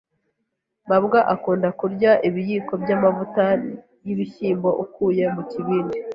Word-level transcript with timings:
mabwa 0.89 1.19
akunda 1.33 1.67
kurya 1.79 2.11
ibiyiko 2.27 2.73
by'amavuta 2.81 3.43
y'ibishyimbo 4.05 4.69
akuye 4.83 5.25
mu 5.35 5.41
kibindi. 5.51 5.97